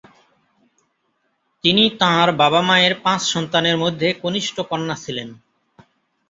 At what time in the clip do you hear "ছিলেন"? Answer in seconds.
4.95-5.29